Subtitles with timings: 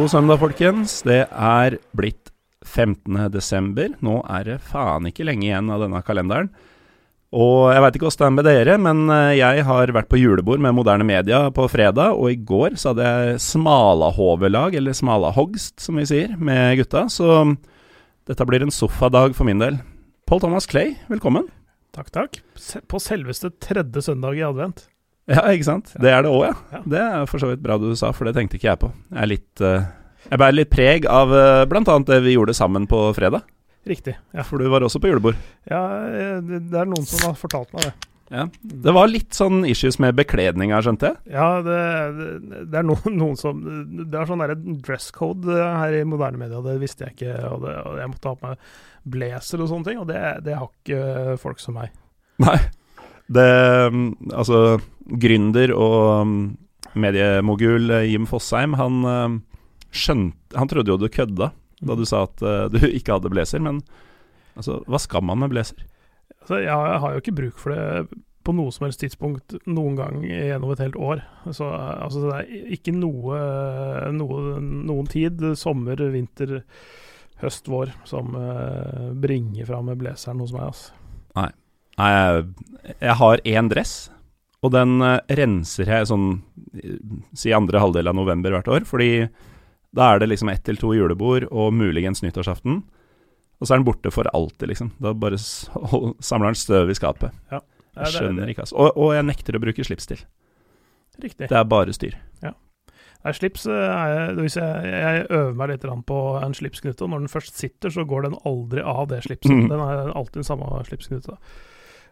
[0.00, 0.92] God søndag, folkens.
[1.04, 2.30] Det er blitt
[2.64, 3.18] 15.
[3.34, 3.90] desember.
[4.00, 6.46] Nå er det faen ikke lenge igjen av denne kalenderen.
[7.36, 10.16] Og jeg veit ikke åssen det er med dere, men eh, jeg har vært på
[10.16, 15.84] julebord med moderne media på fredag, og i går så hadde jeg smalahovelag, eller smalahogst
[15.84, 17.04] som vi sier, med gutta.
[17.12, 17.42] Så
[18.30, 19.82] dette blir en sofadag for min del.
[20.24, 21.52] Paul Thomas Clay, velkommen.
[21.92, 22.40] Takk, takk.
[22.88, 24.86] På selveste tredje søndag i advent.
[25.28, 25.92] Ja, ikke sant?
[26.00, 26.54] Det er det òg, ja.
[26.72, 26.82] Ja.
[26.90, 28.90] Det er for så vidt bra du sa, for det tenkte ikke jeg på.
[29.12, 29.88] Jeg er litt eh,
[30.30, 31.82] Jeg bærer litt preg av uh, bl.a.
[32.08, 33.44] det vi gjorde sammen på fredag.
[33.88, 34.16] Riktig.
[34.36, 35.38] Ja, For du var også på julebord.
[35.70, 37.92] ja eh, det, det er noen som har fortalt meg det.
[38.30, 38.44] Ja.
[38.62, 41.32] Det var litt sånn issues med bekledninga, skjønte jeg.
[41.34, 41.78] Ja, det,
[42.18, 44.52] det, det er noen, noen som Det er sånn der
[44.86, 47.38] dress code her i moderne media, det visste jeg ikke.
[47.50, 48.68] Og, det, og jeg måtte ha på meg
[49.16, 51.90] blazer og sånne ting, og det, det har ikke folk som meg.
[52.44, 52.58] Nei.
[53.30, 53.46] Det
[54.34, 56.42] Altså, gründer og mm,
[57.00, 59.36] mediemogul eh, Jim Fosheim, han eh,
[59.90, 63.62] skjønte Han trodde jo du kødda da du sa at eh, du ikke hadde blazer,
[63.64, 63.80] men
[64.58, 65.80] altså, hva skal man med blazer?
[66.42, 70.22] Altså, jeg, har jo ikke bruk for det på noe som helst tidspunkt noen gang
[70.24, 71.22] gjennom et helt år.
[71.52, 73.40] Så, altså, det er ikke noe,
[74.16, 76.62] noe noen tid, sommer, vinter,
[77.42, 80.72] høst, vår, som eh, bringer fram blazeren hos meg.
[80.72, 80.96] Altså.
[81.36, 81.50] Nei,
[82.08, 83.94] jeg, jeg har én dress,
[84.64, 86.30] og den eh, renser jeg sånn
[86.76, 86.96] eh,
[87.36, 89.28] si andre halvdel av november hvert år, fordi
[89.96, 92.82] da er det liksom ett til to julebord og muligens nyttårsaften.
[93.60, 94.92] Og så er den borte for alltid, liksom.
[95.02, 97.34] Da bare samler den støv i skapet.
[97.50, 97.60] Ja,
[97.98, 98.78] Jeg skjønner ikke, altså.
[98.78, 100.22] Og, og jeg nekter å bruke slips til.
[101.20, 101.50] Riktig.
[101.50, 102.14] Det er bare styr.
[103.20, 107.32] Nei, slips eh, er jeg, jeg, øver meg litt på en slipsknute, og når den
[107.32, 109.52] først sitter, så går den aldri av det slipset.
[109.52, 109.66] Mm.
[109.68, 111.36] Den er alltid den samme slipsknute.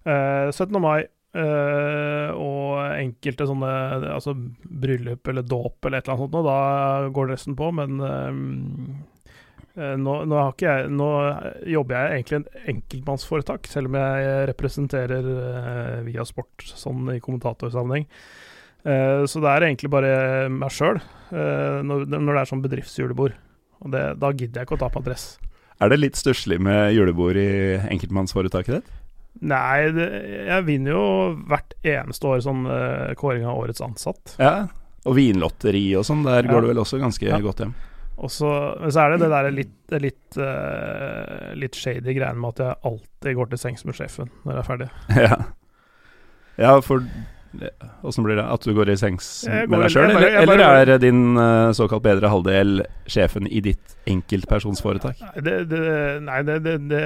[0.08, 0.80] Eh, 17.
[0.80, 1.02] mai
[1.36, 3.70] eh, og enkelte sånne
[4.14, 8.02] altså bryllup eller dåp eller et eller annet sånt, og da går dressen på, men
[8.08, 8.38] eh,
[9.76, 11.08] eh, nå, nå, jeg, nå
[11.74, 18.08] jobber jeg egentlig et enkeltmannsforetak, selv om jeg representerer uh, via sport sånn i kommentatorsammenheng.
[18.86, 20.12] Uh, så det er egentlig bare
[20.54, 23.34] meg sjøl når, når det er sånn bedriftsjulebord.
[23.84, 25.26] Og det, da gidder jeg ikke å ta på dress.
[25.78, 28.94] Er det litt stusslig med julebord i enkeltmannsforetaket ditt?
[29.40, 30.06] Nei, det,
[30.48, 31.02] jeg vinner jo
[31.46, 34.34] hvert eneste år sånn uh, kåring av årets ansatt.
[34.42, 34.66] Ja.
[35.06, 36.50] Og vinlotteri og sånn, der Ja.
[36.50, 37.38] går det vel også ganske Ja.
[37.44, 37.74] godt hjem.
[38.18, 38.48] Og så,
[38.80, 42.80] men så er det det der litt, litt, uh, litt shady greiene med at jeg
[42.90, 44.88] alltid går til sengs med sjefen når jeg er ferdig.
[45.28, 45.36] Ja.
[46.58, 47.04] ja, for
[48.06, 48.44] Åssen blir det?
[48.46, 50.62] At du går i sengs med deg sjøl, eller, eller
[50.94, 55.20] er din eh, såkalt bedre halvdel sjefen i ditt enkeltpersonsforetak?
[55.24, 55.82] Nei, det, det,
[56.26, 57.02] nei, det, det, det,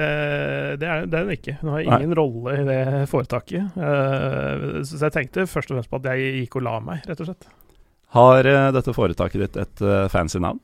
[0.81, 1.57] det, er, det hun ikke.
[1.61, 1.99] Hun har Nei.
[1.99, 2.81] ingen rolle i det
[3.11, 3.77] foretaket.
[3.77, 7.23] Eh, så jeg tenkte først og fremst på at jeg gikk og la meg, rett
[7.25, 7.49] og slett.
[8.17, 10.61] Har eh, dette foretaket ditt et fancy navn?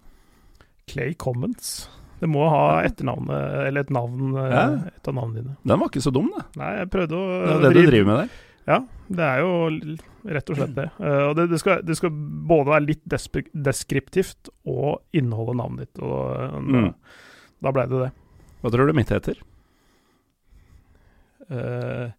[0.89, 1.87] Clay Commons.
[2.19, 4.63] Det må ha etternavnet, eller et navn, Ja.
[4.89, 5.53] et av navnene dine.
[5.63, 6.43] Den var ikke så dum, det.
[6.59, 8.33] Nei, jeg prøvde å Det er det du driver med der.
[8.67, 9.51] Ja, det er jo
[10.29, 10.87] rett og slett det.
[10.99, 13.05] Uh, og det, det, skal, det skal både være litt
[13.65, 16.01] deskriptivt og inneholde navnet ditt.
[16.03, 16.89] Og eh, Mm.
[17.63, 18.11] da ble det det.
[18.61, 19.39] Hva tror du mitt heter?
[21.49, 22.11] Uh,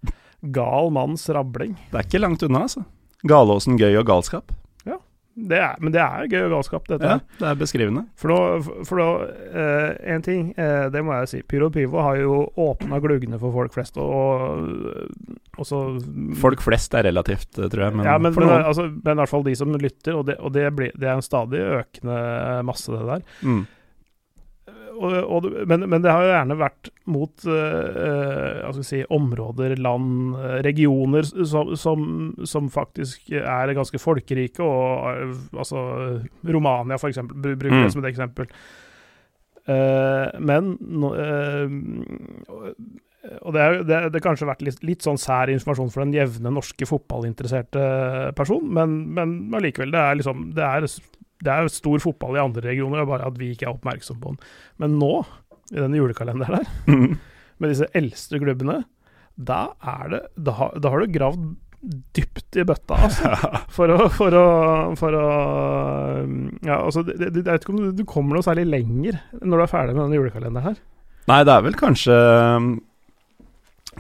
[0.43, 1.77] gal manns rabling.
[1.93, 2.83] Det er ikke langt unna, altså.
[3.29, 4.51] Galåsen gøy og galskap.
[5.49, 7.07] Det er, men det er gøy galskap, dette.
[7.07, 8.05] Ja, det er beskrivende.
[8.21, 9.09] For nå, for nå
[9.49, 11.41] eh, En ting, eh, det må jeg si.
[11.49, 14.61] Pyro Pivo har jo åpna gluggene for folk flest, og,
[15.57, 15.83] og så
[16.41, 19.13] Folk flest er relativt, eh, tror jeg, men, ja, men, for men, noen altså, men
[19.17, 21.63] i hvert fall de som lytter, og det, og det, blir, det er en stadig
[21.81, 22.19] økende
[22.69, 23.29] masse, det der.
[23.43, 23.61] mm.
[25.01, 30.59] Og, og, men, men det har jo gjerne vært mot uh, si, områder, land, eh,
[30.67, 32.05] regioner som, som,
[32.45, 35.85] som faktisk er ganske folkerike, og altså
[36.45, 37.85] Romania, for eksempel, bruker Mm.
[37.87, 38.51] det som et eksempel.
[39.71, 40.75] Uh, men
[41.15, 41.69] eh,
[43.45, 46.53] og det har det, det kanskje vært litt, litt sånn sær informasjon for den jevne
[46.57, 47.83] norske fotballinteresserte
[48.37, 50.87] person, men, men allikevel, det er liksom det er,
[51.41, 54.19] det er stor fotball i andre regioner, det er bare at vi ikke er oppmerksom
[54.21, 54.39] på den.
[54.83, 55.13] Men nå,
[55.73, 57.19] i denne julekalenderen der, Mm.
[57.61, 58.85] med disse eldste klubbene,
[59.41, 61.57] da er det Da, har- da har du gravd
[62.13, 63.31] dypt i bøtta, altså.
[63.77, 64.45] For å, for å,
[65.01, 65.25] for å
[66.67, 69.57] Ja, altså, det, det, jeg vet ikke om du, du kommer noe særlig lenger når
[69.57, 70.81] du er ferdig med denne julekalenderen her.
[71.31, 72.17] Nei, det er vel kanskje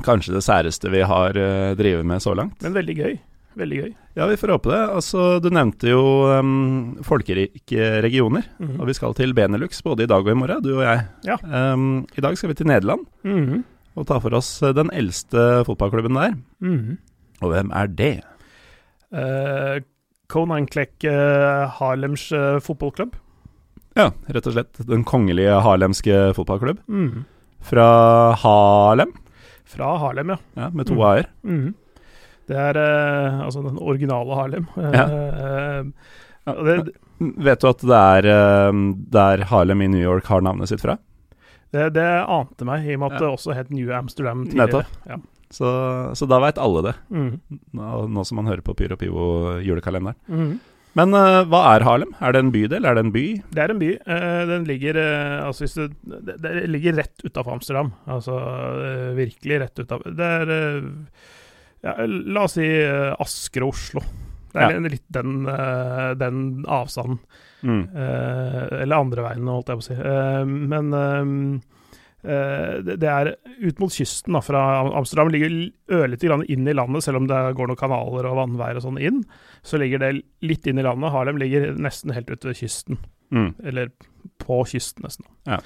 [0.06, 2.60] Kanskje det særeste vi har uh, drevet med så langt.
[2.62, 3.16] Men veldig gøy.
[3.61, 3.91] Veldig gøy.
[4.17, 4.81] Ja, vi får håpe det.
[4.97, 6.01] Altså, du nevnte jo
[6.33, 8.79] um, folkerike regioner, Mhm.
[8.81, 11.03] og vi skal til Benelux både i dag og i morgen, du og jeg.
[11.29, 11.37] Ja.
[11.45, 13.65] Um, I dag skal vi til Nederland Mhm.
[13.97, 16.35] og ta for oss eh, den eldste fotballklubben der.
[16.65, 16.97] Mhm.
[17.43, 18.23] Og hvem er det?
[19.12, 19.81] Eh,
[21.05, 23.15] uh, Harlems uh, fotballklubb.
[23.99, 24.79] Ja, rett og slett.
[24.87, 26.79] Den kongelige harlemske fotballklubb.
[26.89, 27.25] Mm.
[27.61, 29.12] Fra Harlem,
[29.71, 30.37] Fra Harlem, ja.
[30.57, 31.01] ja, med to Mm.
[31.01, 31.27] a-er.
[31.45, 31.75] Mhm.
[32.48, 34.66] Det er eh, altså den originale Harlem.
[34.76, 35.04] Ja.
[35.04, 35.84] Eh,
[36.50, 38.81] og det, Vet du at det er eh,
[39.12, 40.96] der Harlem i New York har navnet sitt fra?
[41.70, 44.87] det, det ante meg, i og med at det også het New Amsterdam tidligere.
[45.06, 45.20] Ja.
[45.50, 45.69] Så,
[46.14, 47.31] så da veit alle det, mm.
[47.75, 49.25] nå, nå som man hører på Pyro Pivo
[49.62, 50.19] julekalenderen.
[50.31, 50.52] Mm.
[50.98, 52.14] Men uh, hva er Harlem?
[52.19, 52.87] Er det en bydel?
[52.87, 53.25] Er det en by?
[53.54, 53.90] Det er en by.
[54.02, 57.92] Uh, den ligger uh, altså det, det ligger rett utafor Amsterdam.
[58.10, 58.34] Altså
[58.88, 60.16] eh, virkelig rett utafor.
[60.19, 60.88] Det er eh,
[61.85, 64.03] ja, La oss si eh, Asker og Oslo.
[64.50, 67.21] Det er litt den, eh, den avstanden.
[67.62, 67.82] Mm.
[67.94, 69.99] Eh, eller andre veien, holdt jeg på å si.
[70.50, 70.91] Men
[72.21, 73.31] det, er
[73.62, 74.65] ut mot kysten da, fra
[74.99, 75.31] Amsterdam.
[75.32, 75.55] Ligger
[76.00, 79.00] ørlite grann inn i landet, selv om det går noen kanaler og vannveier og sånn
[79.00, 79.23] inn.
[79.65, 80.12] Så ligger det
[80.44, 81.15] litt inn i landet.
[81.15, 83.00] Harlem ligger nesten helt ute ved kysten.
[83.33, 83.55] Mm.
[83.71, 83.94] Eller
[84.43, 85.31] på kysten, nesten.
[85.49, 85.62] Ja.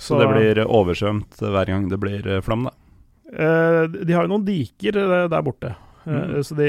[0.00, 2.76] Så, det blir oversvømt hver gang det blir flom, da.
[3.32, 5.74] Eh, De har jo noen diker eh, der borte.
[5.76, 6.38] Eh, Mm.
[6.42, 6.66] Så, de,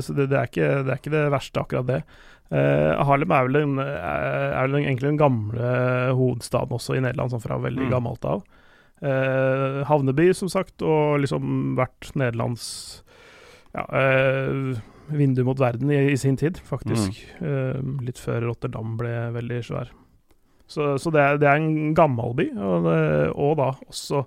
[0.00, 1.98] så det, det, er ikke, det er ikke det verste, akkurat det.
[2.48, 5.72] Harlem er vel, en, er vel egentlig den gamle
[6.16, 7.90] hovedstaden også i Nederland, sånn fra veldig Mm.
[7.92, 8.40] gammelt av.
[9.90, 12.64] Havneby, som sagt, og liksom vært Nederlands
[13.76, 13.84] ja,
[15.12, 17.20] vindu mot verden i, i sin tid, faktisk.
[17.44, 19.92] Eh, litt før Rotterdam ble veldig svær.
[20.66, 22.88] Så, så det, er, det er en gammel by, og,
[23.36, 24.24] og da også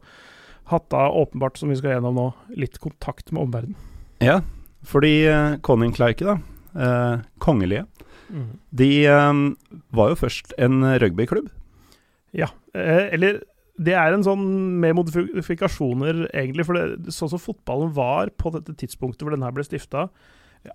[0.71, 2.27] hatt da åpenbart, som vi skal gjennom nå,
[2.59, 3.77] litt kontakt med omverdenen.
[4.23, 4.39] Ja,
[4.87, 6.37] fordi uh, Koninklijke, da,
[6.79, 7.85] uh, kongelige,
[8.77, 9.45] de um,
[9.95, 11.47] var jo først en rugbyklubb.
[12.37, 13.41] Ja, uh, eller
[13.79, 14.43] det er en sånn
[14.81, 16.65] med modifikasjoner, egentlig.
[16.67, 20.09] For det, sånn som fotballen var på dette tidspunktet hvor den her ble stifta,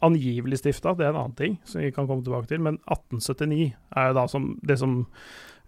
[0.05, 3.75] angivelig stifta, det er en annen ting som vi kan komme tilbake til, men 1879
[3.75, 5.03] er jo da som, det som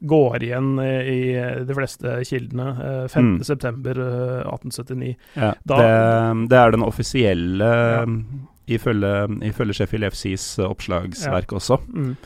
[0.01, 1.21] går igjen eh, i
[1.65, 2.67] de fleste kildene.
[2.77, 3.25] eh, 5.
[3.25, 3.45] Mm.
[3.45, 5.15] september eh, 1879.
[5.37, 8.05] Ja, det, det er den offisielle, Ja.
[8.69, 9.13] ifølge,
[9.47, 11.79] ifølge Sheffield FCs oppslagsverk også.
[11.89, 12.17] Mm.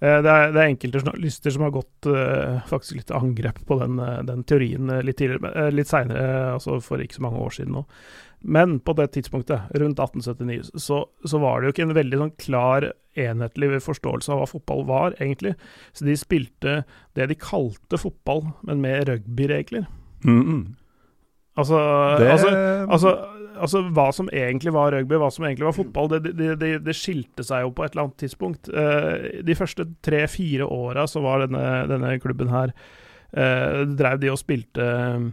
[0.00, 3.78] Eh, Det er, det er enkelte journalister som har gått eh, faktisk litt angrep på
[3.82, 7.76] den, eh, den teorien litt tidligere, litt seinere, altså for ikke så mange år siden
[7.76, 7.84] nå.
[8.40, 12.36] Men på det tidspunktet, rundt 1879, så, så var det jo ikke en veldig sånn
[12.40, 12.86] klar,
[13.20, 15.52] enhetlig forståelse av hva fotball var, egentlig.
[15.92, 16.78] Så de spilte
[17.18, 19.84] det de kalte fotball, men med rugbyregler.
[20.24, 20.62] Mm, mm.
[21.60, 21.76] Altså,
[22.16, 22.50] Det, altså,
[22.88, 23.12] altså,
[23.60, 26.96] altså hva som egentlig var rugby, hva som egentlig var fotball, det, det, det, det
[26.96, 28.70] skilte seg jo på et eller annet tidspunkt.
[28.72, 34.40] Uh, de første tre-fire åra så var denne, denne klubben her uh, Drev de og
[34.40, 35.28] spilte eh,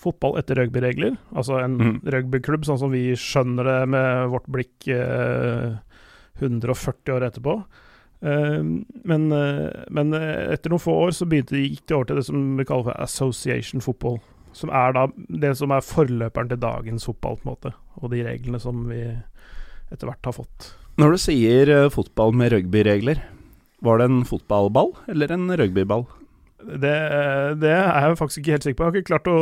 [0.00, 1.16] fotball etter rugbyregler.
[1.36, 1.96] Altså en mm.
[2.14, 5.80] rugbyklubb sånn som vi skjønner det med vårt blikk uh,
[6.40, 7.58] 140 år etterpå.
[8.24, 12.38] Men, men etter noen få år så begynte de, gikk de over til det som
[12.56, 14.16] vi kaller for association football.
[14.54, 15.08] Som er da
[15.42, 17.74] det som er forløperen til dagens fotball, på en måte.
[18.00, 19.02] Og de reglene som vi
[19.92, 20.72] etter hvert har fått.
[21.00, 23.22] Når du sier eh, fotball med rugbyregler,
[23.84, 26.06] var det en fotballball eller en rugbyball?
[26.64, 26.94] Det,
[27.60, 28.84] det er jeg faktisk ikke helt sikker på.
[28.84, 29.36] Jeg har ikke klart å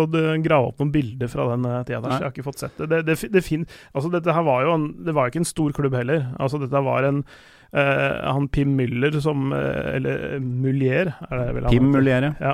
[0.44, 2.82] grave opp noen bilder fra den eh, tida der, så jeg har ikke fått sett
[2.82, 3.02] det.
[3.08, 5.96] Det, det, fin, altså dette her var jo en, Det var ikke en stor klubb
[5.98, 6.30] heller.
[6.42, 7.26] Altså Dette var en
[7.72, 12.34] Uh, Han Pim Müller som uh, Eller Mulier, er det vel han Pim Mulier, Muliere.
[12.36, 12.50] Ja.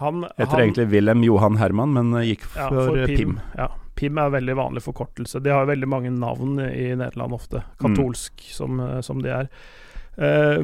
[0.00, 3.18] Han, Heter han, egentlig Wilhelm Johan Herman, men gikk gikk ja, for, Pim.
[3.18, 3.34] Pim.
[3.60, 5.40] Ja, Pim er veldig vanlig forkortelse.
[5.44, 7.62] De har veldig mange navn i Nederland ofte.
[7.80, 9.50] Katolsk, som, eh, som de er.
[10.16, 10.58] Eh,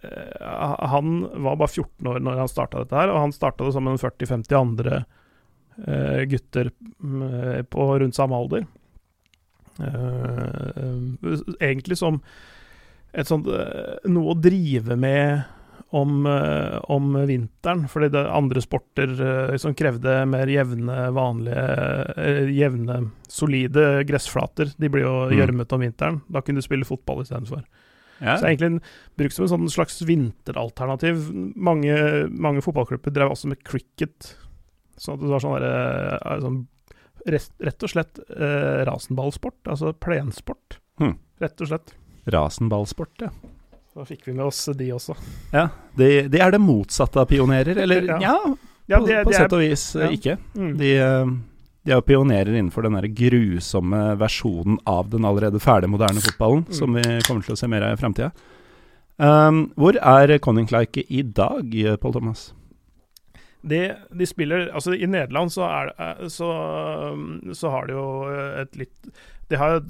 [0.00, 3.96] han var bare 14 år når han starta dette her, og han starta det sammen
[3.96, 5.00] med 40-50 andre
[5.86, 6.70] eh, gutter
[7.02, 8.66] mm, på rundt samme alder.
[9.78, 12.20] Eh, egentlig som
[13.14, 15.42] et sånt eh, Noe å drive med
[15.96, 21.62] om, eh, om vinteren, fordi det andre sporter eh, som krevde mer jevne, vanlige
[22.20, 22.98] eh, Jevne,
[23.32, 24.74] solide gressflater.
[24.76, 25.36] De blir jo Mm.
[25.38, 26.20] gjørmete om vinteren.
[26.28, 27.62] Da kunne du spille fotball istedenfor.
[28.20, 28.36] Ja.
[28.40, 28.80] Så egentlig en,
[29.18, 31.28] brukt som en sånn slags vinteralternativ.
[31.56, 31.94] Mange,
[32.30, 34.34] mange fotballklubber drev også med cricket.
[34.98, 36.56] At det var sånn derre eh, sånn,
[37.28, 39.60] rett, og slett eh, rasenballsport.
[39.70, 40.80] Altså plensport.
[40.98, 41.14] Hmm.
[41.38, 41.94] Rett og slett.
[42.28, 43.30] Rasenballsport, ja.
[43.98, 45.14] Da fikk vi med oss de også.
[45.54, 45.68] ja.
[45.98, 48.18] De, de er det motsatte av pionerer, eller Ja.
[48.22, 48.38] ja,
[48.88, 50.10] Ja, på, det- på det er- sett og vis eh, ja.
[50.16, 50.36] ikke.
[50.54, 50.76] Mm.
[50.78, 51.32] De, eh,
[51.88, 56.74] de er jo pionerer innenfor den grusomme versjonen av den allerede ferdige moderne fotballen, Mm.
[56.76, 58.30] som vi kommer til å se mer av i framtida.
[59.18, 62.52] Um, hvor er Conning Clarke i dag, Pål Thomas?
[63.66, 63.80] De,
[64.14, 66.46] de spiller Altså, i Nederland så det så,
[67.58, 68.04] så har de jo
[68.62, 69.08] et litt
[69.50, 69.80] De har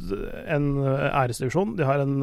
[0.47, 1.75] en æresdivisjon.
[1.76, 2.14] De har en,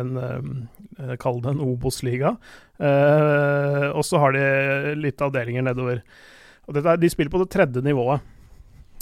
[0.00, 2.32] en Kall det en Obos-liga.
[2.80, 6.00] Eh, og så har de litt avdelinger nedover.
[6.66, 8.24] Og dette, de spiller på det tredje nivået.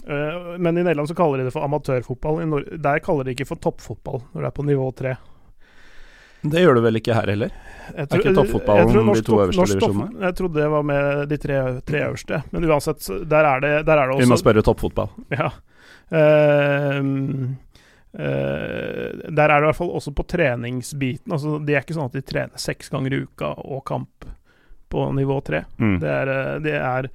[0.07, 2.63] Uh, men i Nederland så kaller de det for amatørfotball.
[2.79, 5.17] der kaller de ikke for toppfotball når det er på nivå tre.
[6.47, 7.55] Det gjør du vel ikke her heller?
[7.97, 10.25] Jeg tror, er ikke toppfotballen de to øverste divisjonene?
[10.27, 14.03] Jeg trodde det var med de tre, tre øverste, men uansett, der er det, der
[14.03, 15.11] er det også Vi må spørre toppfotball.
[15.35, 15.51] Ja.
[16.07, 17.03] Uh,
[18.15, 21.33] uh, der er det i hvert fall også på treningsbiten.
[21.33, 24.29] Altså, det er ikke sånn at de trener seks ganger i uka og kamp
[24.93, 25.65] på nivå tre.
[25.83, 25.99] Mm.
[26.03, 26.33] Det, er,
[26.63, 27.11] det er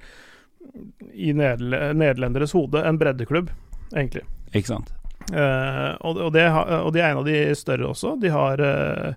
[1.12, 3.50] i nederlenderes hode en breddeklubb,
[3.92, 4.24] egentlig.
[4.52, 4.92] Ikke sant.
[5.30, 8.16] Uh, og, og, det, og, de er en av de større også.
[8.20, 9.12] De har uh,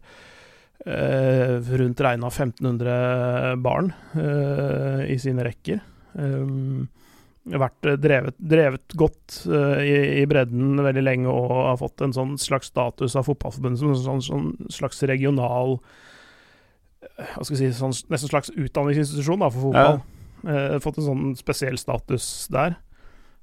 [0.86, 3.92] uh, rundt regna 1500 barn
[5.10, 5.82] i sine rekker.
[6.16, 6.86] Um,
[7.46, 12.72] vært drevet, drevet godt i, i, bredden veldig lenge og har fått en sånn slags
[12.72, 15.76] status av Fotballforbundet som en sånn, sånn, slags regional
[17.06, 20.00] hva skal jeg si, sånn, Nesten slags utdanningsinstitusjon da, for fotball.
[20.02, 20.15] Ja.
[20.46, 22.78] Uh, fått en sånn spesiell status der.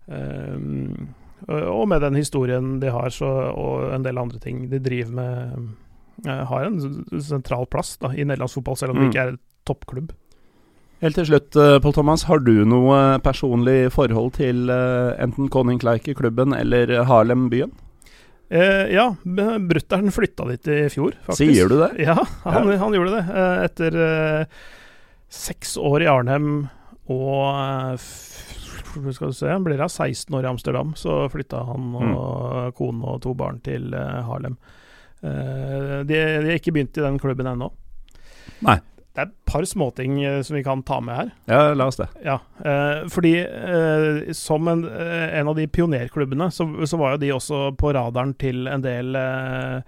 [0.06, 1.14] Um,
[1.50, 5.70] og med den historien de har, så, og en del andre ting de driver med,
[6.28, 6.78] uh, har en
[7.18, 9.02] sentral plass da, i nederlandsk fotball, selv om mm.
[9.02, 10.12] det ikke er et toppklubb.
[11.02, 12.22] Helt til slutt, Pål Thomas.
[12.28, 17.72] Har du noe personlig forhold til enten Koninklijke-klubben eller Harlem-byen?
[18.52, 21.40] Eh, ja, brutter'n flytta dit i fjor, faktisk.
[21.42, 21.88] Sier du det?
[22.04, 22.78] Ja, han, ja.
[22.84, 23.42] han gjorde det.
[23.64, 23.98] etter
[25.32, 26.52] seks år i Arnhem
[27.12, 28.02] og
[29.14, 32.72] skal du se, blir da 16 år i Amsterdam, så flytta han og mm.
[32.78, 34.58] kone og to barn til uh, Harlem.
[35.22, 37.70] Uh, de, de har ikke begynt i den klubben ennå.
[38.66, 38.80] Nei.
[39.12, 41.32] Det er et par småting som vi kan ta med her.
[41.44, 42.06] Ja, la oss det.
[42.24, 42.38] Ja,
[43.12, 43.34] fordi
[44.32, 48.64] som en, en, av de pionerklubbene, så, så, var jo de også på radaren til
[48.72, 49.82] en del Um,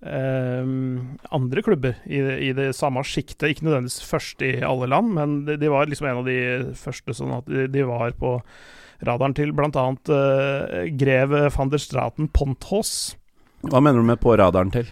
[0.00, 3.48] andre klubber i, i, det samme sjiktet.
[3.50, 6.38] Ikke nødvendigvis først i alle land, men de, de, var liksom en av de
[6.78, 8.36] første sånn at de, de var på
[9.06, 9.70] radaren til bl.a.
[9.70, 13.16] Uh, eh, grev van der Straten Ponthos.
[13.66, 14.90] Hva mener du med 'på radaren' til?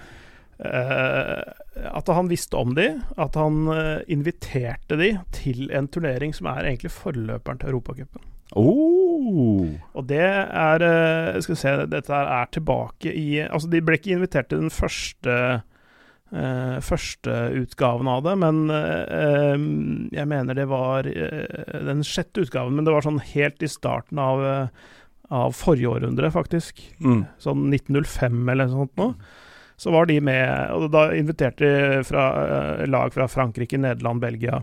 [0.57, 1.43] Uh,
[1.77, 6.65] at han visste om de, at han uh, inviterte de til en turnering som er
[6.65, 8.23] egentlig forløperen til Europacupen.
[8.57, 9.06] Oh.
[9.16, 14.16] Og det er eh, Skal vi se, dette er tilbake i Altså, de ble ikke
[14.16, 15.37] invitert til den første
[16.35, 19.56] uh, første utgaven av det, men uh,
[20.14, 22.76] jeg mener det var uh, den sjette utgaven.
[22.76, 24.44] Men det var sånn helt i starten av,
[25.30, 26.82] av forrige århundre, faktisk.
[26.99, 27.25] Mm.
[27.42, 29.11] Sånn 1905 eller noe sånt Nå.
[29.76, 32.23] Så var de med, og da inviterte de fra,
[32.88, 34.62] lag fra Frankrike, Nederland, Belgia,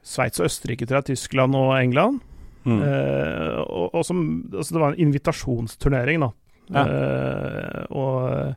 [0.00, 2.22] Sveits og Østerrike, tror jeg, Tyskland og England.
[2.64, 2.78] Mm.
[2.78, 4.20] Uh, og, og, som
[4.52, 6.30] Altså, det var en invitasjonsturnering, da.
[6.72, 6.84] Ja.
[6.86, 8.54] Uh, og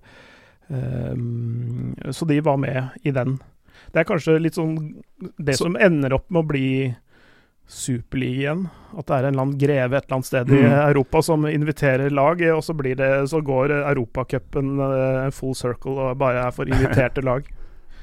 [0.70, 3.40] um, Så de var med i den.
[3.92, 4.78] Det er kanskje litt sånn
[5.38, 5.66] Det så.
[5.66, 6.70] som ender opp med å bli
[7.66, 8.68] superligaen.
[8.94, 10.58] At det er en eller annen greve et eller annet sted mm.
[10.60, 15.98] i Europa som inviterer lag, og så, blir det, så går Europacupen uh, full circle
[15.98, 17.48] og bare er for inviterte lag.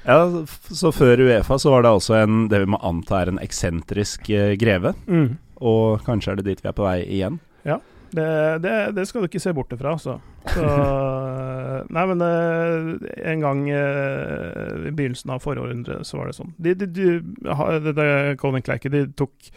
[0.02, 0.18] Ja,
[0.50, 4.26] Så før Uefa så var det altså en, det vi må anta er en eksentrisk
[4.58, 4.96] greve.
[5.06, 7.38] Mm og kanskje er det dit vi er på vei igjen.
[7.68, 7.78] Ja,
[8.12, 8.26] det,
[8.64, 10.18] det, det skal du ikke se bort ifra, altså.
[10.52, 10.64] Så,
[11.94, 12.90] nei, men eh,
[13.32, 16.52] en gang eh, i begynnelsen av forrige århundre så var det sånn.
[16.58, 18.10] De, de, de, de
[18.42, 19.52] Colin Clerke de tok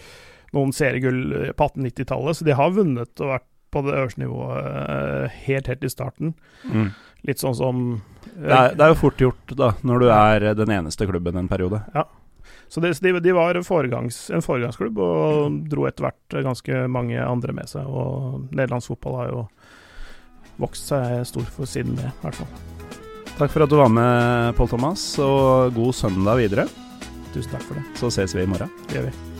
[0.55, 5.39] noen seriegull på 1890-tallet, så de har vunnet og vært på det øverste nivået eh,
[5.49, 6.35] helt, helt i starten.
[6.63, 6.93] Mm.
[7.27, 7.87] Litt sånn som
[8.35, 11.49] det er, det er, jo fort gjort, da, når du er den eneste klubben en
[11.51, 11.81] periode.
[11.95, 12.05] Ja.
[12.67, 17.71] Så de, de var foregangs, en foregangsklubb og dro etter hvert ganske mange andre med
[17.71, 17.87] seg.
[17.87, 19.43] Og nederlandsk fotball har jo
[20.61, 22.97] vokst seg stor for siden det, i hvert fall.
[23.35, 26.69] Takk for at du var med, Pål Thomas, og god søndag videre.
[27.35, 27.87] Tusen takk for det.
[27.99, 28.71] Så ses vi i morgen.
[28.87, 29.34] Det gjør vi.